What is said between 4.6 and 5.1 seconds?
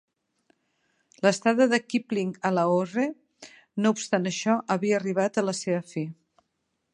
havia